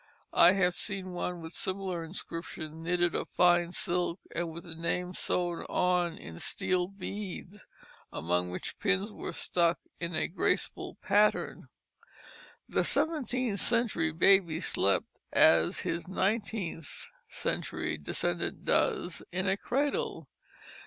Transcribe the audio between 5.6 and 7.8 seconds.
on in steel beads,